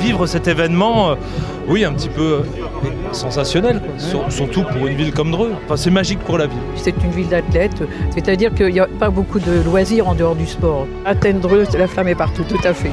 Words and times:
vivre 0.00 0.26
cet 0.26 0.48
événement, 0.48 1.10
euh, 1.10 1.14
oui, 1.68 1.84
un 1.84 1.92
petit 1.92 2.08
peu 2.08 2.42
sensationnel, 3.12 3.80
surtout 4.28 4.64
pour 4.64 4.86
une 4.86 4.96
ville 4.96 5.12
comme 5.12 5.30
Dreux. 5.30 5.52
Enfin, 5.64 5.76
c'est 5.76 5.90
magique 5.90 6.20
pour 6.20 6.38
la 6.38 6.46
ville. 6.46 6.58
C'est 6.76 6.94
une 7.04 7.10
ville 7.10 7.28
d'athlètes, 7.28 7.82
c'est-à-dire 8.14 8.54
qu'il 8.54 8.72
n'y 8.72 8.80
a 8.80 8.88
pas 8.98 9.10
beaucoup 9.10 9.38
de 9.38 9.62
loisirs 9.62 10.08
en 10.08 10.14
dehors 10.14 10.34
du 10.34 10.46
sport. 10.46 10.86
Athènes-Dreux, 11.04 11.64
la 11.78 11.86
flamme 11.86 12.08
est 12.08 12.14
partout, 12.14 12.44
tout 12.44 12.60
à 12.64 12.74
fait. 12.74 12.92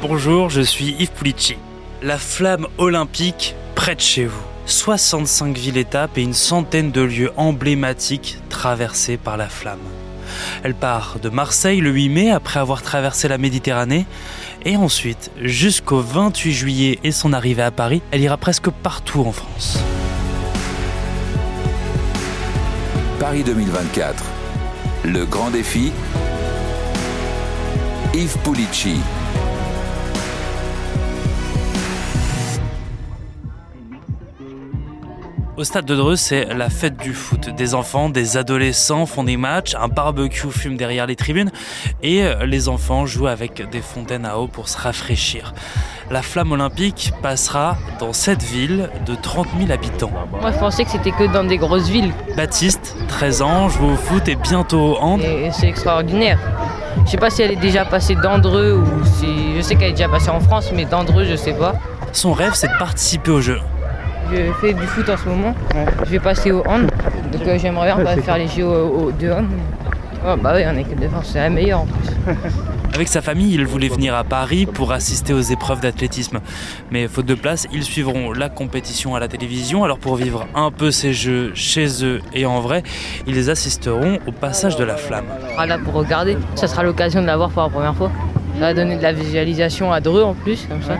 Bonjour, 0.00 0.48
je 0.48 0.60
suis 0.60 0.94
Yves 0.98 1.10
Pulici. 1.10 1.56
La 2.02 2.18
flamme 2.18 2.66
olympique 2.78 3.56
près 3.74 3.94
de 3.94 4.00
chez 4.00 4.26
vous. 4.26 4.42
65 4.66 5.56
villes-étapes 5.56 6.18
et 6.18 6.22
une 6.22 6.34
centaine 6.34 6.90
de 6.90 7.00
lieux 7.00 7.32
emblématiques 7.36 8.38
traversés 8.50 9.16
par 9.16 9.36
la 9.36 9.48
flamme. 9.48 9.78
Elle 10.62 10.74
part 10.74 11.18
de 11.22 11.28
Marseille 11.28 11.80
le 11.80 11.90
8 11.90 12.08
mai 12.08 12.30
après 12.30 12.60
avoir 12.60 12.82
traversé 12.82 13.28
la 13.28 13.38
Méditerranée 13.38 14.06
et 14.64 14.76
ensuite 14.76 15.30
jusqu'au 15.40 16.00
28 16.00 16.52
juillet 16.52 16.98
et 17.04 17.12
son 17.12 17.32
arrivée 17.32 17.62
à 17.62 17.70
Paris, 17.70 18.02
elle 18.10 18.20
ira 18.20 18.36
presque 18.36 18.70
partout 18.70 19.20
en 19.20 19.32
France. 19.32 19.78
Paris 23.18 23.42
2024. 23.42 24.24
Le 25.04 25.24
grand 25.24 25.50
défi. 25.50 25.92
Yves 28.14 28.38
Pulici. 28.44 29.00
Au 35.58 35.64
stade 35.64 35.86
de 35.86 35.96
Dreux, 35.96 36.14
c'est 36.14 36.44
la 36.54 36.70
fête 36.70 36.96
du 36.98 37.12
foot. 37.12 37.50
Des 37.50 37.74
enfants, 37.74 38.10
des 38.10 38.36
adolescents 38.36 39.06
font 39.06 39.24
des 39.24 39.36
matchs, 39.36 39.74
un 39.74 39.88
barbecue 39.88 40.52
fume 40.52 40.76
derrière 40.76 41.04
les 41.08 41.16
tribunes 41.16 41.50
et 42.00 42.22
euh, 42.22 42.46
les 42.46 42.68
enfants 42.68 43.06
jouent 43.06 43.26
avec 43.26 43.68
des 43.68 43.80
fontaines 43.80 44.24
à 44.24 44.38
eau 44.38 44.46
pour 44.46 44.68
se 44.68 44.78
rafraîchir. 44.78 45.54
La 46.12 46.22
flamme 46.22 46.52
olympique 46.52 47.12
passera 47.22 47.76
dans 47.98 48.12
cette 48.12 48.44
ville 48.44 48.88
de 49.04 49.16
30 49.16 49.48
000 49.58 49.72
habitants. 49.72 50.12
Moi, 50.40 50.52
je 50.52 50.58
pensais 50.58 50.84
que 50.84 50.92
c'était 50.92 51.10
que 51.10 51.24
dans 51.24 51.42
des 51.42 51.58
grosses 51.58 51.88
villes. 51.88 52.12
Baptiste, 52.36 52.94
13 53.08 53.42
ans, 53.42 53.68
joue 53.68 53.86
au 53.86 53.96
foot 53.96 54.28
et 54.28 54.36
bientôt 54.36 54.92
au 54.92 54.96
hand. 54.98 55.20
C'est 55.50 55.66
extraordinaire. 55.66 56.38
Je 57.04 57.10
sais 57.10 57.16
pas 57.16 57.30
si 57.30 57.42
elle 57.42 57.50
est 57.50 57.56
déjà 57.56 57.84
passée 57.84 58.14
d'Andreux 58.14 58.74
ou 58.74 59.04
si. 59.04 59.56
Je 59.56 59.62
sais 59.62 59.74
qu'elle 59.74 59.88
est 59.88 59.94
déjà 59.94 60.08
passée 60.08 60.30
en 60.30 60.38
France, 60.38 60.70
mais 60.72 60.84
d'Andreux, 60.84 61.24
je 61.24 61.34
sais 61.34 61.54
pas. 61.54 61.74
Son 62.12 62.32
rêve, 62.32 62.52
c'est 62.54 62.68
de 62.68 62.78
participer 62.78 63.32
au 63.32 63.40
jeu. 63.40 63.58
Je 64.30 64.52
fais 64.60 64.74
du 64.74 64.86
foot 64.86 65.08
en 65.08 65.16
ce 65.16 65.28
moment. 65.28 65.54
Je 66.04 66.10
vais 66.10 66.18
passer 66.18 66.52
au 66.52 66.62
hand. 66.66 66.90
Donc 67.32 67.46
euh, 67.46 67.58
j'aimerais 67.58 67.94
bien 67.94 68.22
faire 68.22 68.38
les 68.38 68.48
JO 68.48 68.66
au, 68.66 69.12
de 69.12 69.30
hand. 69.30 69.46
Oh, 70.26 70.34
bah 70.42 70.52
oui, 70.56 70.66
en 70.66 70.76
équipe 70.76 70.98
de 70.98 71.08
France, 71.08 71.30
c'est 71.32 71.38
la 71.38 71.50
meilleure 71.50 71.80
en 71.80 71.86
plus. 71.86 72.34
Avec 72.94 73.06
sa 73.06 73.22
famille, 73.22 73.54
il 73.54 73.64
voulait 73.64 73.88
venir 73.88 74.14
à 74.14 74.24
Paris 74.24 74.66
pour 74.66 74.92
assister 74.92 75.32
aux 75.32 75.40
épreuves 75.40 75.80
d'athlétisme. 75.80 76.40
Mais 76.90 77.06
faute 77.06 77.26
de 77.26 77.34
place, 77.34 77.66
ils 77.72 77.84
suivront 77.84 78.32
la 78.32 78.48
compétition 78.48 79.14
à 79.14 79.20
la 79.20 79.28
télévision. 79.28 79.84
Alors 79.84 79.98
pour 79.98 80.16
vivre 80.16 80.46
un 80.54 80.70
peu 80.70 80.90
ces 80.90 81.12
jeux 81.12 81.52
chez 81.54 82.04
eux 82.04 82.20
et 82.34 82.44
en 82.44 82.60
vrai, 82.60 82.82
ils 83.26 83.50
assisteront 83.50 84.18
au 84.26 84.32
passage 84.32 84.76
de 84.76 84.84
la 84.84 84.96
flamme. 84.96 85.26
Ah 85.56 85.66
là 85.66 85.78
pour 85.78 85.94
regarder, 85.94 86.36
ça 86.56 86.66
sera 86.66 86.82
l'occasion 86.82 87.20
de 87.20 87.26
la 87.26 87.36
voir 87.36 87.50
pour 87.50 87.62
la 87.62 87.68
première 87.68 87.94
fois. 87.94 88.10
Ça 88.54 88.60
va 88.60 88.74
donner 88.74 88.96
de 88.96 89.02
la 89.02 89.12
visualisation 89.12 89.92
à 89.92 90.00
Dreux 90.00 90.24
en 90.24 90.34
plus, 90.34 90.66
comme 90.68 90.82
ça. 90.82 90.98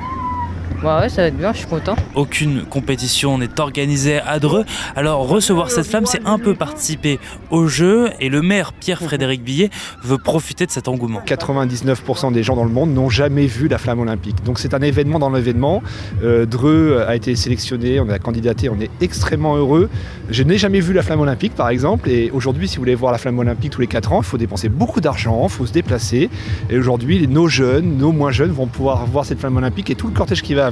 Bah 0.83 1.01
ouais, 1.01 1.09
ça 1.09 1.23
va 1.23 1.29
être 1.29 1.37
bien, 1.37 1.53
je 1.53 1.59
suis 1.59 1.67
content. 1.67 1.97
Aucune 2.15 2.63
compétition 2.63 3.37
n'est 3.37 3.59
organisée 3.59 4.21
à 4.21 4.39
Dreux, 4.39 4.65
alors 4.95 5.27
recevoir 5.27 5.73
cette 5.73 5.87
flamme, 5.87 6.07
c'est 6.07 6.25
un 6.25 6.39
peu 6.39 6.55
participer 6.55 7.19
au 7.51 7.67
jeu, 7.67 8.11
et 8.21 8.29
le 8.29 8.43
maire 8.43 8.73
Pierre-Frédéric 8.73 9.43
Billet 9.43 9.71
veut 10.05 10.19
profiter 10.19 10.67
de 10.67 10.71
cet 10.71 10.87
engouement. 10.87 11.21
99% 11.27 12.33
des 12.33 12.45
gens 12.45 12.55
dans 12.55 12.65
le 12.65 12.71
monde 12.71 12.95
n'ont 12.95 13.11
jamais 13.11 13.47
vu 13.47 13.67
la 13.67 13.79
flamme 13.79 13.99
olympique, 13.99 14.45
donc 14.45 14.61
c'est 14.61 14.73
un 14.73 14.81
événement 14.81 15.19
dans 15.19 15.31
l'événement. 15.31 15.83
Euh, 16.23 16.47
Dreux 16.47 17.05
a 17.09 17.17
été 17.17 17.35
sélectionné, 17.35 17.99
on 17.99 18.09
a 18.09 18.21
candidaté, 18.21 18.69
on 18.69 18.79
est 18.79 18.91
extrêmement 19.01 19.57
heureux. 19.57 19.91
Je 20.31 20.45
n'ai 20.45 20.59
jamais 20.59 20.79
vu 20.79 20.93
la 20.93 21.03
flamme 21.03 21.21
olympique 21.21 21.57
par 21.57 21.71
exemple, 21.71 22.09
et 22.09 22.31
aujourd'hui 22.31 22.69
si 22.69 22.77
vous 22.77 22.83
voulez 22.83 22.95
voir 22.95 23.11
la 23.11 23.19
flamme 23.19 23.41
olympique 23.41 23.73
tous 23.73 23.81
les 23.81 23.89
4 23.89 24.13
ans, 24.13 24.21
il 24.21 24.27
faut 24.27 24.39
dépenser 24.39 24.69
beaucoup 24.69 25.01
d'argent, 25.01 25.43
il 25.43 25.51
faut 25.51 25.67
se 25.67 25.73
déplacer, 25.73 26.31
et 26.71 26.79
aujourd'hui 26.79 27.27
nos 27.27 27.49
jeunes, 27.49 27.97
nos 27.97 28.13
moins 28.13 28.31
jeunes 28.31 28.53
vont 28.53 28.67
pouvoir 28.67 29.07
voir 29.07 29.25
cette 29.25 29.41
flamme 29.41 29.57
olympique 29.57 29.91
et 29.91 29.97
tout 29.97 30.07
le 30.07 30.13
cortège 30.13 30.43
qui 30.43 30.55
va 30.55 30.68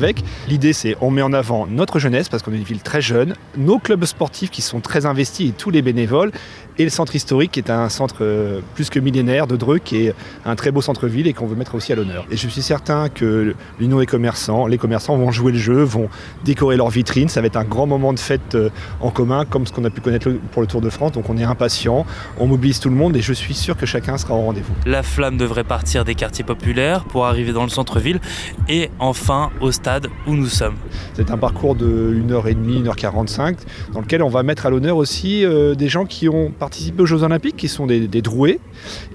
L'idée, 0.48 0.72
c'est 0.72 0.96
on 1.00 1.10
met 1.10 1.22
en 1.22 1.32
avant 1.32 1.66
notre 1.66 1.98
jeunesse, 1.98 2.28
parce 2.28 2.42
qu'on 2.42 2.52
est 2.52 2.56
une 2.56 2.64
ville 2.64 2.82
très 2.82 3.00
jeune, 3.00 3.34
nos 3.56 3.78
clubs 3.78 4.04
sportifs 4.04 4.50
qui 4.50 4.62
sont 4.62 4.80
très 4.80 5.06
investis 5.06 5.50
et 5.50 5.52
tous 5.52 5.70
les 5.70 5.82
bénévoles, 5.82 6.32
et 6.78 6.84
le 6.84 6.90
centre 6.90 7.14
historique 7.14 7.52
qui 7.52 7.60
est 7.60 7.70
un 7.70 7.88
centre 7.88 8.16
euh, 8.20 8.60
plus 8.74 8.90
que 8.90 8.98
millénaire 8.98 9.46
de 9.46 9.56
Dreux, 9.56 9.78
qui 9.78 10.06
est 10.06 10.14
un 10.44 10.56
très 10.56 10.70
beau 10.70 10.80
centre-ville 10.80 11.26
et 11.26 11.32
qu'on 11.32 11.46
veut 11.46 11.56
mettre 11.56 11.74
aussi 11.74 11.92
à 11.92 11.96
l'honneur. 11.96 12.26
Et 12.30 12.36
je 12.36 12.48
suis 12.48 12.62
certain 12.62 13.08
que 13.08 13.54
l'Union 13.80 13.98
des 13.98 14.06
commerçants, 14.06 14.66
les 14.66 14.78
commerçants 14.78 15.16
vont 15.16 15.30
jouer 15.30 15.52
le 15.52 15.58
jeu, 15.58 15.82
vont 15.82 16.08
décorer 16.44 16.76
leurs 16.76 16.90
vitrines. 16.90 17.28
Ça 17.28 17.40
va 17.40 17.46
être 17.46 17.56
un 17.56 17.64
grand 17.64 17.86
moment 17.86 18.12
de 18.12 18.18
fête 18.18 18.54
euh, 18.54 18.70
en 19.00 19.10
commun, 19.10 19.44
comme 19.44 19.66
ce 19.66 19.72
qu'on 19.72 19.84
a 19.84 19.90
pu 19.90 20.00
connaître 20.00 20.30
pour 20.52 20.62
le 20.62 20.68
Tour 20.68 20.80
de 20.80 20.90
France. 20.90 21.12
Donc 21.12 21.30
on 21.30 21.36
est 21.38 21.44
impatient, 21.44 22.04
on 22.38 22.46
mobilise 22.46 22.80
tout 22.80 22.90
le 22.90 22.94
monde 22.94 23.16
et 23.16 23.22
je 23.22 23.32
suis 23.32 23.54
sûr 23.54 23.76
que 23.76 23.86
chacun 23.86 24.18
sera 24.18 24.34
au 24.34 24.42
rendez-vous. 24.42 24.74
La 24.84 25.02
flamme 25.02 25.36
devrait 25.36 25.64
partir 25.64 26.04
des 26.04 26.14
quartiers 26.14 26.44
populaires 26.44 27.04
pour 27.04 27.26
arriver 27.26 27.52
dans 27.52 27.64
le 27.64 27.70
centre-ville 27.70 28.20
et 28.68 28.90
enfin 28.98 29.50
au 29.60 29.72
stade 29.72 30.08
où 30.26 30.34
nous 30.34 30.48
sommes. 30.48 30.76
C'est 31.14 31.30
un 31.30 31.38
parcours 31.38 31.74
de 31.74 32.14
1h30, 32.28 32.84
1h45 32.84 33.56
dans 33.92 34.00
lequel 34.00 34.22
on 34.22 34.28
va 34.28 34.42
mettre 34.42 34.66
à 34.66 34.70
l'honneur 34.70 34.96
aussi 34.96 35.44
euh, 35.44 35.74
des 35.74 35.88
gens 35.88 36.04
qui 36.04 36.28
ont 36.28 36.50
participer 36.66 37.00
aux 37.02 37.06
Jeux 37.06 37.22
Olympiques, 37.22 37.56
qui 37.56 37.68
sont 37.68 37.86
des, 37.86 38.08
droués, 38.22 38.58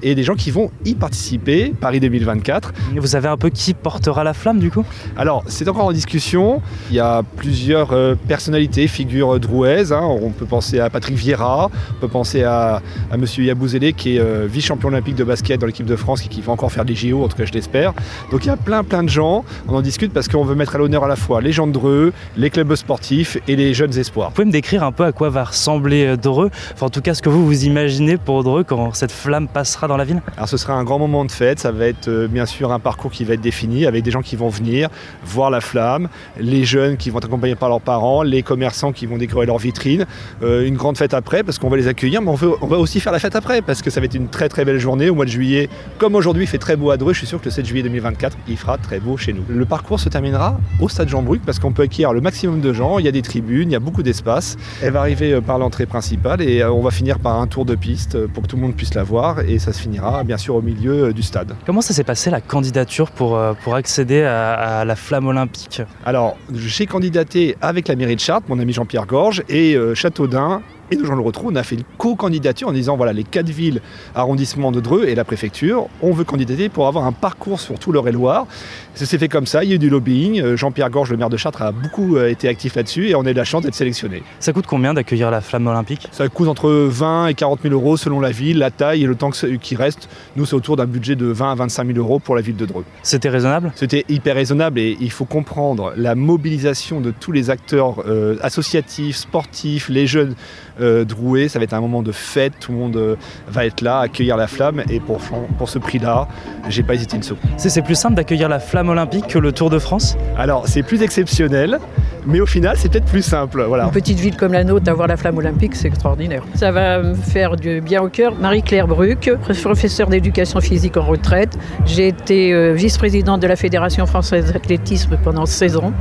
et 0.01 0.15
des 0.15 0.23
gens 0.23 0.35
qui 0.35 0.51
vont 0.51 0.71
y 0.85 0.95
participer, 0.95 1.73
Paris 1.81 1.99
2024. 1.99 2.71
Vous 2.95 3.07
savez 3.07 3.27
un 3.27 3.35
peu 3.35 3.49
qui 3.49 3.73
portera 3.73 4.23
la 4.23 4.33
flamme 4.33 4.59
du 4.59 4.71
coup? 4.71 4.85
Alors, 5.17 5.43
c'est 5.47 5.67
encore 5.67 5.83
en 5.83 5.91
discussion. 5.91 6.61
Il 6.89 6.95
y 6.95 7.01
a 7.01 7.23
plusieurs 7.35 7.91
euh, 7.91 8.15
personnalités, 8.15 8.87
figures 8.87 9.37
drouaises. 9.37 9.91
Hein. 9.91 10.01
On 10.01 10.29
peut 10.29 10.45
penser 10.45 10.79
à 10.79 10.89
Patrick 10.89 11.17
Vieira, 11.17 11.69
on 11.89 11.99
peut 11.99 12.07
penser 12.07 12.43
à, 12.43 12.81
à 13.11 13.17
Monsieur 13.17 13.43
Yabouzélé, 13.43 13.91
qui 13.91 14.15
est 14.15 14.21
euh, 14.21 14.47
vice-champion 14.49 14.87
olympique 14.87 15.15
de 15.15 15.25
basket 15.25 15.59
dans 15.59 15.67
l'équipe 15.67 15.85
de 15.85 15.97
France 15.97 16.25
et 16.25 16.29
qui 16.29 16.39
va 16.39 16.53
encore 16.53 16.71
faire 16.71 16.85
des 16.85 16.95
JO, 16.95 17.21
en 17.21 17.27
tout 17.27 17.35
cas 17.35 17.43
je 17.43 17.51
l'espère. 17.51 17.93
Donc 18.31 18.45
il 18.45 18.47
y 18.47 18.51
a 18.51 18.55
plein 18.55 18.85
plein 18.85 19.03
de 19.03 19.09
gens. 19.09 19.43
On 19.67 19.75
en 19.75 19.81
discute 19.81 20.13
parce 20.13 20.29
qu'on 20.29 20.45
veut 20.45 20.55
mettre 20.55 20.75
à 20.75 20.77
l'honneur 20.77 21.03
à 21.03 21.09
la 21.09 21.17
fois 21.17 21.41
les 21.41 21.51
gens 21.51 21.67
de 21.67 21.73
Dreux, 21.73 22.13
les 22.37 22.49
clubs 22.49 22.73
sportifs 22.75 23.37
et 23.49 23.57
les 23.57 23.73
jeunes 23.73 23.97
espoirs. 23.97 24.29
Vous 24.29 24.35
pouvez 24.35 24.45
me 24.45 24.51
décrire 24.51 24.85
un 24.85 24.93
peu 24.93 25.03
à 25.03 25.11
quoi 25.11 25.29
va 25.29 25.43
ressembler 25.43 26.05
euh, 26.05 26.15
Dreux? 26.15 26.49
Enfin, 26.73 26.85
en 26.85 26.89
tout 26.89 27.01
cas, 27.01 27.13
ce 27.13 27.21
que 27.21 27.29
vous 27.29 27.40
vous 27.41 27.65
imaginez 27.65 28.17
pour 28.17 28.43
Dreux 28.43 28.63
quand 28.63 28.93
cette 28.93 29.11
flamme 29.11 29.47
passera 29.47 29.87
dans 29.87 29.97
la 29.97 30.03
ville? 30.03 30.21
Alors 30.37 30.47
ce 30.47 30.57
sera 30.57 30.73
un 30.73 30.83
grand 30.83 30.99
moment 30.99 31.25
de 31.25 31.31
fête, 31.31 31.59
ça 31.59 31.71
va 31.71 31.87
être 31.87 32.07
euh, 32.07 32.27
bien 32.27 32.45
sûr 32.45 32.71
un 32.71 32.79
parcours 32.79 33.11
qui 33.11 33.23
va 33.23 33.33
être 33.33 33.41
défini 33.41 33.85
avec 33.85 34.03
des 34.03 34.11
gens 34.11 34.21
qui 34.21 34.35
vont 34.35 34.49
venir 34.49 34.89
voir 35.23 35.49
la 35.49 35.61
flamme, 35.61 36.09
les 36.39 36.63
jeunes 36.63 36.97
qui 36.97 37.09
vont 37.09 37.19
être 37.19 37.25
accompagnés 37.25 37.55
par 37.55 37.69
leurs 37.69 37.81
parents, 37.81 38.23
les 38.23 38.43
commerçants 38.43 38.91
qui 38.91 39.05
vont 39.05 39.17
décorer 39.17 39.45
leurs 39.45 39.57
vitrines, 39.57 40.05
euh, 40.43 40.65
une 40.65 40.75
grande 40.75 40.97
fête 40.97 41.13
après 41.13 41.43
parce 41.43 41.59
qu'on 41.59 41.69
va 41.69 41.77
les 41.77 41.87
accueillir, 41.87 42.21
mais 42.21 42.29
on, 42.29 42.35
veut, 42.35 42.53
va 42.61 42.77
aussi 42.77 42.99
faire 42.99 43.11
la 43.11 43.19
fête 43.19 43.35
après 43.35 43.61
parce 43.61 43.81
que 43.81 43.89
ça 43.89 43.99
va 43.99 44.05
être 44.05 44.15
une 44.15 44.27
très 44.27 44.49
très 44.49 44.65
belle 44.65 44.79
journée 44.79 45.09
au 45.09 45.15
mois 45.15 45.25
de 45.25 45.31
juillet. 45.31 45.69
Comme 45.97 46.15
aujourd'hui 46.15 46.43
il 46.43 46.47
fait 46.47 46.57
très 46.57 46.75
beau 46.75 46.91
à 46.91 46.97
Dreux, 46.97 47.13
je 47.13 47.19
suis 47.19 47.27
sûr 47.27 47.39
que 47.39 47.45
le 47.45 47.51
7 47.51 47.65
juillet 47.65 47.83
2024 47.83 48.37
il 48.47 48.57
fera 48.57 48.77
très 48.77 48.99
beau 48.99 49.17
chez 49.17 49.33
nous. 49.33 49.43
Le 49.47 49.65
parcours 49.65 49.99
se 49.99 50.09
terminera 50.09 50.59
au 50.79 50.89
stade 50.89 51.09
Jean-Bruc 51.09 51.41
parce 51.45 51.59
qu'on 51.59 51.71
peut 51.71 51.83
accueillir 51.83 52.13
le 52.13 52.21
maximum 52.21 52.61
de 52.61 52.73
gens, 52.73 52.99
il 52.99 53.05
y 53.05 53.09
a 53.09 53.11
des 53.11 53.21
tribunes, 53.21 53.69
il 53.69 53.73
y 53.73 53.77
a 53.77 53.79
beaucoup 53.79 54.03
d'espace. 54.03 54.57
Elle 54.81 54.93
va 54.93 54.99
arriver 54.99 55.33
euh, 55.33 55.41
par 55.41 55.57
l'entrée 55.57 55.85
principale 55.85 56.41
et 56.41 56.63
on 56.63 56.81
va 56.81 56.91
finir 56.91 57.19
par 57.19 57.30
un 57.33 57.47
tour 57.47 57.65
de 57.65 57.75
piste 57.75 58.27
pour 58.27 58.43
que 58.43 58.47
tout 58.47 58.55
le 58.55 58.61
monde 58.61 58.75
puisse 58.75 58.93
la 58.93 59.03
voir 59.03 59.39
et 59.39 59.59
ça 59.59 59.73
se 59.73 59.81
finira 59.81 60.23
bien 60.23 60.37
sûr 60.37 60.55
au 60.55 60.61
milieu 60.61 61.05
euh, 61.05 61.13
du 61.13 61.23
stade. 61.23 61.55
Comment 61.65 61.81
ça 61.81 61.93
s'est 61.93 62.03
passé 62.03 62.29
la 62.29 62.41
candidature 62.41 63.11
pour, 63.11 63.37
euh, 63.37 63.53
pour 63.63 63.75
accéder 63.75 64.23
à, 64.23 64.83
la 64.85 64.95
flamme 64.95 65.27
olympique? 65.27 65.81
Alors 66.05 66.37
j'ai 66.53 66.85
candidaté 66.85 67.57
avec 67.61 67.87
la 67.87 67.95
mairie 67.95 68.15
de 68.15 68.21
Chartres, 68.21 68.47
mon 68.49 68.59
ami 68.59 68.73
Jean-Pierre 68.73 69.05
Gorge 69.05 69.43
et 69.49 69.75
euh, 69.75 69.95
Châteaudun 69.95 70.61
et 70.91 70.97
nous, 70.97 71.05
Jean 71.05 71.15
le 71.15 71.21
retrouve, 71.21 71.51
on 71.53 71.55
a 71.55 71.63
fait 71.63 71.75
une 71.75 71.83
co-candidature 71.97 72.67
en 72.67 72.73
disant 72.73 72.97
voilà, 72.97 73.13
les 73.13 73.23
quatre 73.23 73.49
villes, 73.49 73.81
arrondissements 74.13 74.73
de 74.73 74.81
Dreux 74.81 75.05
et 75.05 75.15
la 75.15 75.23
préfecture, 75.23 75.87
on 76.01 76.11
veut 76.11 76.25
candidater 76.25 76.67
pour 76.67 76.87
avoir 76.87 77.05
un 77.05 77.13
parcours 77.13 77.61
sur 77.61 77.79
tout 77.79 77.93
l'Eure-et-Loire. 77.93 78.45
Ça 78.93 79.05
s'est 79.05 79.17
fait 79.17 79.29
comme 79.29 79.45
ça, 79.45 79.63
il 79.63 79.69
y 79.69 79.73
a 79.73 79.75
eu 79.75 79.79
du 79.79 79.89
lobbying. 79.89 80.41
Euh, 80.41 80.57
Jean-Pierre 80.57 80.89
Gorge, 80.89 81.09
le 81.09 81.15
maire 81.15 81.29
de 81.29 81.37
Chartres, 81.37 81.61
a 81.61 81.71
beaucoup 81.71 82.17
euh, 82.17 82.29
été 82.29 82.49
actif 82.49 82.75
là-dessus 82.75 83.07
et 83.07 83.15
on 83.15 83.25
a 83.25 83.31
eu 83.31 83.33
la 83.33 83.45
chance 83.45 83.63
d'être 83.63 83.75
sélectionné. 83.75 84.21
Ça 84.41 84.51
coûte 84.51 84.65
combien 84.67 84.93
d'accueillir 84.93 85.31
la 85.31 85.39
flamme 85.39 85.67
olympique? 85.67 86.09
Ça 86.11 86.27
coûte 86.27 86.49
entre 86.49 86.69
20 86.69 87.27
et 87.27 87.33
40 87.35 87.61
000 87.61 87.73
euros 87.73 87.95
selon 87.95 88.19
la 88.19 88.31
ville, 88.31 88.57
la 88.57 88.69
taille 88.69 89.03
et 89.03 89.07
le 89.07 89.15
temps 89.15 89.29
qui 89.29 89.75
reste. 89.77 90.09
Nous, 90.35 90.45
c'est 90.45 90.55
autour 90.55 90.75
d'un 90.75 90.87
budget 90.87 91.15
de 91.15 91.27
20 91.27 91.53
à 91.53 91.55
25 91.55 91.87
000 91.87 91.99
euros 91.99 92.19
pour 92.19 92.35
la 92.35 92.41
ville 92.41 92.57
de 92.57 92.65
Dreux. 92.65 92.83
C'était 93.01 93.29
raisonnable? 93.29 93.71
C'était 93.75 94.03
hyper 94.09 94.35
raisonnable 94.35 94.77
et 94.77 94.97
il 94.99 95.11
faut 95.11 95.25
comprendre 95.25 95.93
la 95.95 96.15
mobilisation 96.15 96.99
de 96.99 97.11
tous 97.11 97.31
les 97.31 97.49
acteurs 97.49 98.03
euh, 98.05 98.35
associatifs, 98.41 99.15
sportifs, 99.15 99.87
les 99.87 100.05
jeunes 100.05 100.35
Euh, 100.81 101.05
Drouet, 101.05 101.47
ça 101.47 101.59
va 101.59 101.63
être 101.63 101.73
un 101.73 101.81
moment 101.81 102.01
de 102.01 102.11
fête, 102.11 102.53
tout 102.59 102.71
le 102.71 102.77
monde 102.77 102.95
euh, 102.95 103.15
va 103.47 103.65
être 103.65 103.81
là, 103.81 103.99
accueillir 103.99 104.37
la 104.37 104.47
flamme. 104.47 104.83
Et 104.89 104.99
pour, 104.99 105.19
pour 105.57 105.69
ce 105.69 105.79
prix-là, 105.79 106.27
j'ai 106.69 106.83
pas 106.83 106.95
hésité 106.95 107.17
une 107.17 107.23
seconde. 107.23 107.41
C'est 107.57 107.81
plus 107.81 107.95
simple 107.95 108.15
d'accueillir 108.15 108.49
la 108.49 108.59
flamme 108.59 108.89
olympique 108.89 109.27
que 109.27 109.39
le 109.39 109.51
Tour 109.51 109.69
de 109.69 109.79
France? 109.79 110.17
Alors, 110.37 110.67
c'est 110.67 110.83
plus 110.83 111.01
exceptionnel, 111.01 111.79
mais 112.25 112.39
au 112.39 112.45
final, 112.45 112.75
c'est 112.77 112.89
peut-être 112.89 113.05
plus 113.05 113.21
simple. 113.21 113.63
Voilà. 113.63 113.85
Une 113.85 113.91
petite 113.91 114.19
ville 114.19 114.35
comme 114.35 114.53
la 114.53 114.63
nôtre, 114.63 114.89
avoir 114.89 115.07
la 115.07 115.17
flamme 115.17 115.37
olympique, 115.37 115.75
c'est 115.75 115.87
extraordinaire. 115.87 116.43
Ça 116.55 116.71
va 116.71 117.01
me 117.01 117.15
faire 117.15 117.55
du 117.55 117.81
bien 117.81 118.01
au 118.01 118.09
cœur. 118.09 118.35
Marie-Claire 118.35 118.87
Bruck, 118.87 119.31
professeure 119.61 120.07
d'éducation 120.07 120.59
physique 120.61 120.97
en 120.97 121.03
retraite. 121.03 121.57
J'ai 121.85 122.07
été 122.07 122.53
euh, 122.53 122.73
vice-présidente 122.73 123.41
de 123.41 123.47
la 123.47 123.55
Fédération 123.55 124.05
française 124.05 124.51
d'athlétisme 124.51 125.17
pendant 125.23 125.45
16 125.45 125.77
ans. 125.77 125.93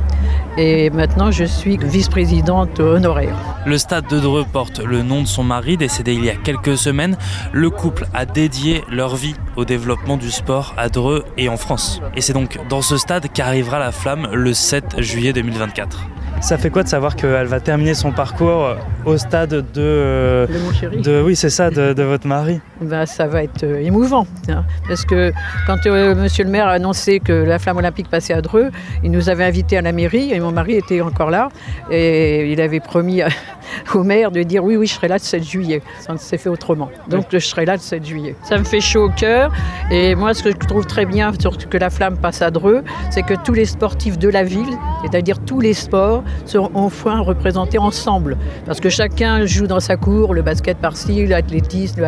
Et 0.57 0.89
maintenant, 0.89 1.31
je 1.31 1.45
suis 1.45 1.77
vice-présidente 1.77 2.79
honoraire. 2.79 3.35
Le 3.65 3.77
stade 3.77 4.07
de 4.09 4.19
Dreux 4.19 4.45
porte 4.51 4.70
le 4.79 5.03
nom 5.03 5.21
de 5.21 5.27
son 5.27 5.43
mari, 5.43 5.77
décédé 5.77 6.13
il 6.13 6.25
y 6.25 6.29
a 6.29 6.35
quelques 6.35 6.77
semaines. 6.77 7.17
Le 7.51 7.69
couple 7.69 8.07
a 8.13 8.25
dédié 8.25 8.83
leur 8.89 9.15
vie 9.15 9.35
au 9.55 9.65
développement 9.65 10.17
du 10.17 10.31
sport 10.31 10.73
à 10.77 10.89
Dreux 10.89 11.25
et 11.37 11.49
en 11.49 11.57
France. 11.57 12.01
Et 12.15 12.21
c'est 12.21 12.33
donc 12.33 12.59
dans 12.69 12.81
ce 12.81 12.97
stade 12.97 13.31
qu'arrivera 13.33 13.79
la 13.79 13.91
flamme 13.91 14.29
le 14.31 14.53
7 14.53 15.01
juillet 15.01 15.33
2024. 15.33 16.07
Ça 16.41 16.57
fait 16.57 16.71
quoi 16.71 16.81
de 16.81 16.87
savoir 16.87 17.15
qu'elle 17.15 17.45
va 17.45 17.59
terminer 17.59 17.93
son 17.93 18.11
parcours 18.11 18.65
euh, 18.65 18.75
au 19.05 19.15
stade 19.17 19.51
de. 19.51 19.63
Euh, 19.77 20.47
mon 20.65 20.73
chéri. 20.73 20.99
De, 20.99 21.21
oui, 21.21 21.35
c'est 21.35 21.51
ça, 21.51 21.69
de, 21.69 22.01
votre 22.01 22.27
mari. 22.27 22.59
Ben, 22.81 23.05
ça 23.05 23.27
va 23.27 23.43
être 23.43 23.63
euh, 23.63 23.79
émouvant. 23.79 24.25
Hein, 24.49 24.65
parce 24.87 25.05
que 25.05 25.31
quand 25.67 25.77
monsieur 25.85 26.43
le 26.43 26.49
maire 26.49 26.67
a 26.67 26.71
annoncé 26.71 27.19
que 27.19 27.31
la 27.31 27.59
flamme 27.59 27.77
olympique 27.77 28.09
passait 28.09 28.33
à 28.33 28.41
Dreux, 28.41 28.71
il 29.03 29.11
nous 29.11 29.29
avait 29.29 29.43
invités 29.43 29.77
à 29.77 29.83
la 29.83 29.91
mairie 29.91 30.33
et 30.33 30.39
mon 30.39 30.51
mari 30.51 30.73
était 30.73 30.99
encore 31.01 31.29
là. 31.29 31.49
Et 31.91 32.51
il 32.51 32.59
avait 32.59 32.79
promis 32.79 33.21
au 33.93 34.03
maire 34.03 34.31
de 34.31 34.41
dire 34.41 34.63
oui, 34.63 34.77
oui, 34.77 34.87
je 34.87 34.93
serai 34.95 35.09
là 35.09 35.15
le 35.15 35.19
7 35.19 35.43
juillet. 35.43 35.83
Ça 35.99 36.11
ne 36.13 36.17
s'est 36.17 36.39
fait 36.39 36.49
autrement. 36.49 36.89
Donc 37.07 37.25
je 37.31 37.37
serai 37.37 37.65
là 37.65 37.73
le 37.73 37.79
7 37.79 38.03
juillet. 38.03 38.35
Ça 38.41 38.57
me 38.57 38.63
fait 38.63 38.81
chaud 38.81 39.05
au 39.05 39.09
cœur. 39.09 39.51
Et 39.91 40.15
moi, 40.15 40.33
ce 40.33 40.41
que 40.41 40.49
je 40.49 40.67
trouve 40.67 40.87
très 40.87 41.05
bien, 41.05 41.31
surtout 41.39 41.69
que 41.69 41.77
la 41.77 41.91
flamme 41.91 42.17
passe 42.17 42.41
à 42.41 42.49
Dreux, 42.49 42.83
c'est 43.11 43.23
que 43.23 43.35
tous 43.35 43.53
les 43.53 43.65
sportifs 43.65 44.17
de 44.17 44.27
la 44.27 44.43
ville, 44.43 44.77
c'est-à-dire 45.03 45.37
tous 45.45 45.59
les 45.59 45.75
sports, 45.75 46.23
seront 46.45 46.71
enfin 46.73 47.19
représentés 47.19 47.77
ensemble. 47.77 48.37
Parce 48.65 48.79
que 48.79 48.89
chacun 48.89 49.45
joue 49.45 49.67
dans 49.67 49.79
sa 49.79 49.97
cour, 49.97 50.33
le 50.33 50.41
basket 50.41 50.77
par-ci, 50.77 51.25
l'athlétisme, 51.25 52.01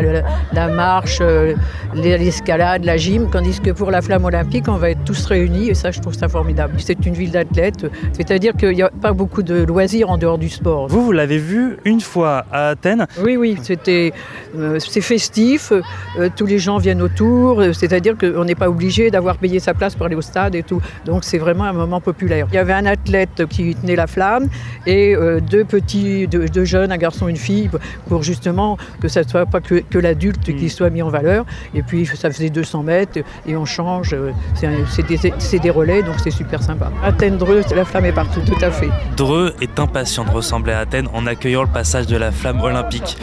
la, 0.54 0.68
marche, 0.68 1.20
euh, 1.22 1.54
l'escalade, 1.96 2.84
la 2.86 2.98
gym, 2.98 3.30
tandis 3.32 3.60
que 3.60 3.72
pour 3.72 3.92
la 3.92 4.02
flamme 4.02 4.26
olympique, 4.26 4.66
on 4.68 4.78
va 4.78 4.92
être 4.92 5.04
tous 5.04 5.26
réunis 5.26 5.70
et 5.70 5.74
ça, 5.74 5.92
je 5.92 6.00
trouve 6.00 6.14
ça 6.14 6.28
formidable. 6.28 6.74
C'est 6.78 7.06
une 7.06 7.14
ville 7.14 7.32
d'athlètes, 7.32 7.86
c'est-à-dire 8.14 8.54
qu'il 8.54 8.76
n'y 8.76 8.82
a 8.82 8.90
pas 8.90 9.14
beaucoup 9.14 9.44
de 9.44 9.64
loisirs 9.64 10.10
en 10.10 10.18
dehors 10.18 10.38
du 10.38 10.50
sport. 10.50 10.88
Vous, 10.88 11.04
vous 11.04 11.12
l'avez 11.12 11.38
vu 11.38 11.78
une 11.86 12.02
fois 12.02 12.46
à 12.52 12.70
Athènes 12.70 13.08
Oui, 13.24 13.38
oui, 13.38 13.58
c'était 13.62 14.14
euh, 14.58 14.80
c'est 14.80 15.02
festif, 15.02 15.72
euh, 15.72 16.30
tous 16.36 16.46
les 16.46 16.60
gens 16.60 16.78
viennent 16.78 17.02
autour, 17.02 17.64
c'est-à-dire 17.74 18.16
qu'on 18.18 18.46
n'est 18.46 18.56
pas 18.56 18.70
obligé 18.70 19.12
d'avoir 19.12 19.38
payé 19.38 19.60
sa 19.60 19.74
place 19.74 19.96
pour 19.96 20.06
aller 20.06 20.16
au 20.16 20.22
stade 20.22 20.56
et 20.56 20.64
tout. 20.64 20.82
Donc 21.06 21.24
c'est 21.24 21.38
vraiment 21.38 21.64
un 21.64 21.74
moment 21.74 22.02
populaire. 22.02 22.48
Il 22.52 22.56
y 22.56 22.60
avait 22.60 22.74
un 22.74 22.86
athlète 22.86 23.46
qui 23.50 23.76
tenait 23.76 23.96
la 23.96 24.08
flamme 24.14 24.48
et 24.86 25.16
euh, 25.16 25.40
deux 25.40 25.64
petits, 25.64 26.28
deux, 26.28 26.66
jeunes, 26.66 26.92
un 26.92 26.98
garçon, 26.98 27.28
une 27.28 27.38
fille, 27.38 27.70
pour 28.08 28.24
justement 28.24 28.78
que 29.02 29.08
ça 29.08 29.24
ne 29.24 29.28
soit 29.28 29.46
pas 29.46 29.60
que, 29.60 29.84
l'adulte 29.98 30.44
qui 30.44 30.66
mm. 30.66 30.70
soit 30.70 30.90
mis 30.90 31.02
en 31.02 31.10
valeur. 31.10 31.46
Et 31.74 31.82
puis 31.82 32.06
ça 32.06 32.30
faisait 32.32 32.50
200 32.50 32.84
mètres 32.84 33.20
et 33.48 33.56
on 33.56 33.66
change. 33.66 34.14
Euh, 34.14 34.32
c'est 34.56 35.60
des, 35.60 35.70
relais, 35.70 36.04
donc 36.04 36.16
c'est 36.24 36.32
super 36.32 36.62
sympa. 36.62 36.92
Athènes, 37.04 37.38
Dreux, 37.38 37.62
la 37.76 37.86
flamme 37.86 38.06
est 38.06 38.12
partout, 38.12 38.42
tout 38.46 38.64
à 38.64 38.72
fait. 38.72 38.90
Dreux 39.18 39.54
est 39.62 39.80
impatient 39.80 40.24
de 40.26 40.30
ressembler 40.30 40.74
à 40.74 40.80
Athènes 40.80 41.08
en 41.14 41.26
accueillant 41.26 41.64
le 41.64 41.70
passage 41.70 42.08
de 42.08 42.18
la 42.18 42.32
flamme 42.32 42.62
olympique. 42.62 43.18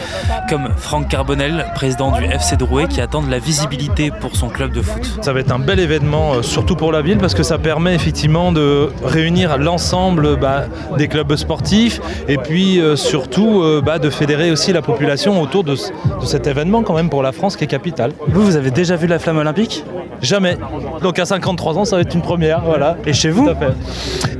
Comme 0.48 0.70
Franck 0.76 1.08
Carbonel, 1.08 1.66
président 1.74 2.10
du 2.10 2.24
FC 2.24 2.56
Drouet, 2.56 2.88
qui 2.88 3.00
attend 3.00 3.22
de 3.22 3.30
la 3.30 3.38
visibilité 3.38 4.10
pour 4.10 4.36
son 4.36 4.48
club 4.48 4.72
de 4.72 4.82
foot. 4.82 5.18
Ça 5.22 5.32
va 5.32 5.40
être 5.40 5.52
un 5.52 5.58
bel 5.58 5.78
événement, 5.78 6.34
euh, 6.34 6.42
surtout 6.42 6.76
pour 6.76 6.92
la 6.92 7.02
ville, 7.02 7.18
parce 7.18 7.34
que 7.34 7.42
ça 7.42 7.58
permet 7.58 7.94
effectivement 7.94 8.52
de 8.52 8.88
réunir 9.04 9.58
l'ensemble 9.58 10.36
bah, 10.36 10.64
des 10.96 11.08
clubs 11.08 11.34
sportifs 11.36 12.00
et 12.28 12.36
puis 12.36 12.80
euh, 12.80 12.96
surtout 12.96 13.62
euh, 13.62 13.80
bah, 13.84 13.98
de 13.98 14.10
fédérer 14.10 14.50
aussi 14.50 14.72
la 14.72 14.82
population 14.82 15.40
autour 15.40 15.64
de, 15.64 15.76
cet 16.24 16.46
événement 16.46 16.82
quand 16.82 16.94
même 16.94 17.10
pour 17.10 17.22
la 17.22 17.32
France 17.32 17.56
qui 17.56 17.64
est 17.64 17.68
capitale. 17.68 18.12
Vous, 18.28 18.44
vous 18.44 18.56
avez 18.56 18.70
déjà 18.70 18.96
vu 18.96 19.06
la 19.06 19.18
flamme 19.18 19.38
olympique? 19.38 19.84
Jamais. 20.22 20.58
Donc 21.02 21.18
à 21.18 21.24
53 21.24 21.78
ans, 21.78 21.84
ça 21.84 21.96
va 21.96 22.02
être 22.02 22.14
une 22.14 22.22
première. 22.22 22.62
Voilà. 22.62 22.96
Et 23.06 23.12
chez 23.12 23.30
vous? 23.30 23.48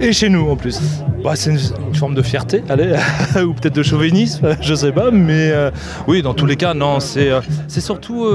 Et 0.01 0.13
chez 0.13 0.29
nous 0.29 0.51
en 0.51 0.57
plus. 0.57 0.81
Bah, 1.25 1.37
c'est 1.37 1.51
une, 1.51 1.95
forme 1.95 2.15
de 2.15 2.23
fierté, 2.23 2.65
allez, 2.71 2.97
ou 3.45 3.53
peut-être 3.53 3.75
de 3.75 3.83
chauvinisme, 3.83 4.57
je 4.63 4.75
sais 4.75 4.91
pas, 4.91 5.11
mais 5.11 5.51
euh, 5.51 5.71
oui, 6.07 6.23
dans 6.23 6.33
tous 6.33 6.47
les 6.47 6.57
cas, 6.57 6.73
non, 6.73 6.99
c'est 6.99 7.31
c'est 7.69 7.83
surtout 7.83 8.27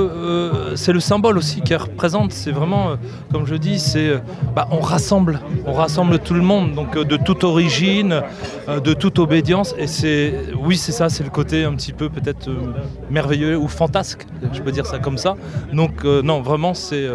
c'est 0.75 0.94
le 0.94 1.00
symbole 1.00 1.40
aussi 1.40 1.62
qui 1.62 1.74
représente. 1.74 2.31
C'est 2.31 2.52
vraiment, 2.52 2.92
comme 3.31 3.48
je 3.48 3.56
dis, 3.56 3.80
c'est 3.80 4.22
bah, 4.56 4.68
on 4.69 4.81
rassemble, 4.81 5.40
on 5.66 5.74
rassemble 5.74 6.19
tout 6.19 6.36
le 6.36 6.42
monde, 6.42 6.75
donc 6.75 6.96
de 6.96 7.18
toute 7.18 7.44
origine, 7.44 7.94
euh, 8.03 8.80
de 8.80 8.94
toute 8.94 9.19
obédience. 9.19 9.75
Et 9.77 9.88
c'est, 9.88 10.33
oui, 10.57 10.77
c'est 10.77 10.92
ça, 10.92 11.09
c'est 11.09 11.24
le 11.24 11.30
côté 11.30 11.63
un 11.63 11.74
petit 11.75 11.94
peu 11.94 12.09
peut-être 12.09 12.50
euh, 12.50 12.74
merveilleux 13.09 13.57
ou 13.57 13.68
fantasque, 13.68 14.25
je 14.53 14.62
peux 14.62 14.71
dire 14.71 14.86
ça 14.86 15.00
comme 15.00 15.18
ça. 15.18 15.36
Donc, 15.74 16.03
euh, 16.03 16.21
non, 16.21 16.42
vraiment, 16.42 16.74
c'est, 16.74 17.07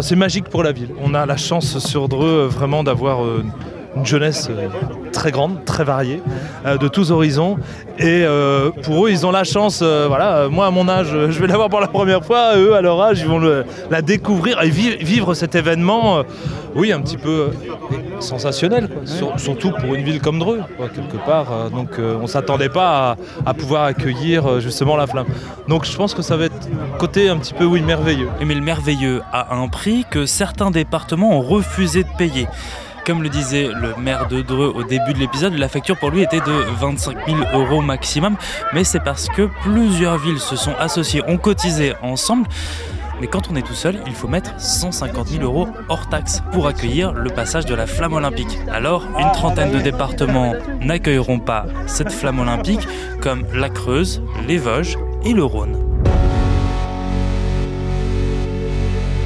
c'est 0.00 0.16
magique 0.16 0.48
pour 0.48 0.62
la 0.62 0.72
ville. 0.72 0.90
On 1.00 1.14
a 1.14 1.26
la 1.26 1.36
chance 1.36 1.78
sur 1.78 2.08
Dreux 2.08 2.46
vraiment 2.46 2.82
d'avoir 2.84 3.20
une 3.96 4.06
jeunesse 4.06 4.50
très 5.12 5.30
grande, 5.30 5.64
très 5.64 5.84
variée, 5.84 6.22
de 6.64 6.88
tous 6.88 7.10
horizons. 7.10 7.56
Et 7.98 8.24
pour 8.82 9.06
eux, 9.06 9.10
ils 9.10 9.26
ont 9.26 9.30
la 9.30 9.44
chance, 9.44 9.82
voilà, 9.82 10.48
moi 10.48 10.66
à 10.66 10.70
mon 10.70 10.88
âge, 10.88 11.08
je 11.08 11.40
vais 11.40 11.46
la 11.46 11.56
voir 11.56 11.68
pour 11.68 11.80
la 11.80 11.88
première 11.88 12.24
fois, 12.24 12.56
eux 12.56 12.74
à 12.74 12.80
leur 12.80 13.00
âge, 13.00 13.20
ils 13.20 13.28
vont 13.28 13.40
la 13.90 14.02
découvrir 14.02 14.60
et 14.62 14.70
vivre 14.70 15.34
cet 15.34 15.54
événement, 15.54 16.22
oui, 16.74 16.92
un 16.92 17.00
petit 17.00 17.16
peu 17.16 17.50
sensationnel, 18.20 18.88
surtout 19.36 19.72
pour 19.72 19.94
une 19.94 20.04
ville 20.04 20.20
comme 20.20 20.38
Dreux, 20.38 20.60
quelque 20.94 21.16
part. 21.24 21.52
Euh, 21.52 21.68
donc 21.68 21.98
euh, 21.98 22.16
on 22.18 22.22
ne 22.22 22.26
s'attendait 22.26 22.68
pas 22.68 23.16
à, 23.44 23.54
pouvoir 23.54 23.84
accueillir 23.84 24.46
euh, 24.46 24.60
justement 24.60 24.96
la 24.96 25.06
flamme. 25.06 25.26
Donc 25.68 25.84
je 25.84 25.96
pense 25.96 26.14
que 26.14 26.22
ça 26.22 26.36
va 26.36 26.46
être 26.46 26.68
côté 26.98 27.28
un 27.28 27.36
petit 27.38 27.54
peu, 27.54 27.64
oui, 27.64 27.80
merveilleux. 27.80 28.28
Mais 28.44 28.54
le 28.54 28.60
merveilleux 28.60 29.22
a 29.32 29.54
un 29.54 29.68
prix 29.68 30.04
que 30.10 30.26
certains 30.26 30.70
départements 30.70 31.36
ont 31.36 31.40
refusé 31.40 32.04
de 32.04 32.08
payer. 32.16 32.46
Comme 33.06 33.22
le 33.22 33.28
disait 33.28 33.68
le 33.68 33.94
maire 33.96 34.28
de 34.28 34.42
Dreux 34.42 34.72
au 34.74 34.82
début 34.84 35.14
de 35.14 35.18
l'épisode, 35.18 35.54
la 35.54 35.68
facture 35.68 35.98
pour 35.98 36.10
lui 36.10 36.22
était 36.22 36.40
de 36.40 36.64
25 36.78 37.16
000 37.26 37.38
euros 37.54 37.80
maximum, 37.80 38.36
mais 38.72 38.84
c'est 38.84 39.00
parce 39.00 39.28
que 39.28 39.48
plusieurs 39.62 40.18
villes 40.18 40.38
se 40.38 40.54
sont 40.54 40.74
associées, 40.78 41.22
ont 41.26 41.38
cotisé 41.38 41.94
ensemble. 42.02 42.46
Mais 43.20 43.26
quand 43.26 43.50
on 43.50 43.56
est 43.56 43.62
tout 43.62 43.74
seul, 43.74 44.00
il 44.06 44.14
faut 44.14 44.28
mettre 44.28 44.58
150 44.58 45.28
000 45.28 45.42
euros 45.44 45.68
hors 45.88 46.08
taxe 46.08 46.42
pour 46.52 46.66
accueillir 46.66 47.12
le 47.12 47.30
passage 47.30 47.66
de 47.66 47.74
la 47.74 47.86
flamme 47.86 48.14
olympique. 48.14 48.58
Alors, 48.70 49.04
une 49.18 49.30
trentaine 49.32 49.72
de 49.72 49.78
départements 49.78 50.54
n'accueilleront 50.80 51.38
pas 51.38 51.66
cette 51.86 52.12
flamme 52.12 52.38
olympique, 52.38 52.86
comme 53.20 53.44
la 53.54 53.68
Creuse, 53.68 54.22
les 54.46 54.58
Vosges 54.58 54.96
et 55.24 55.32
le 55.32 55.44
Rhône. 55.44 55.89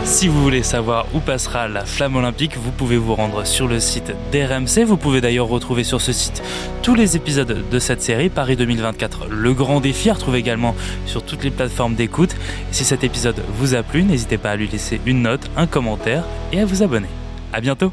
Si 0.05 0.29
vous 0.29 0.43
voulez 0.43 0.63
savoir 0.63 1.07
où 1.15 1.19
passera 1.19 1.67
la 1.67 1.87
flamme 1.87 2.17
olympique, 2.17 2.59
vous 2.59 2.71
pouvez 2.71 2.99
vous 2.99 3.15
rendre 3.15 3.47
sur 3.47 3.67
le 3.67 3.81
site 3.81 4.13
d'RMC. 4.33 4.85
Vous 4.85 4.99
pouvez 4.99 5.23
d'ailleurs 5.23 5.49
retrouver 5.49 5.83
sur 5.83 6.01
ce 6.01 6.13
site 6.13 6.43
tous 6.83 6.95
les 6.95 7.17
épisodes 7.17 7.65
de 7.71 7.79
cette 7.79 8.03
série 8.03 8.29
Paris 8.29 8.57
2024, 8.57 9.29
le 9.31 9.55
grand 9.55 9.81
défi, 9.81 10.11
à 10.11 10.15
retrouver 10.15 10.39
également 10.39 10.77
sur 11.07 11.23
toutes 11.23 11.43
les 11.43 11.51
plateformes 11.51 11.95
d'écoute. 11.95 12.37
Si 12.71 12.85
cet 12.85 13.03
épisode 13.03 13.43
vous 13.57 13.75
a 13.75 13.83
plu, 13.83 14.03
n'hésitez 14.03 14.37
pas 14.37 14.51
à 14.51 14.57
lui 14.57 14.69
laisser 14.69 15.01
une 15.07 15.23
note, 15.23 15.51
un 15.57 15.67
commentaire 15.67 16.25
et 16.53 16.61
à 16.61 16.67
vous 16.67 16.83
abonner. 16.83 17.09
À 17.55 17.63
bientôt. 17.63 17.91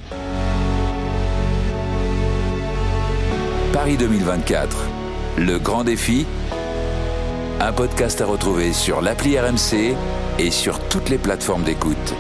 Paris 3.72 3.96
2024, 3.96 4.78
le 5.38 5.60
grand 5.60 5.86
défi. 5.86 6.26
Un 7.62 7.72
podcast 7.72 8.20
à 8.20 8.26
retrouver 8.26 8.74
sur 8.74 9.02
l'appli 9.02 9.40
RMC 9.40 9.96
et 10.40 10.52
sur 10.52 10.80
toutes 10.90 11.10
les 11.10 11.18
plateformes 11.18 11.64
d'écoute. 11.64 12.16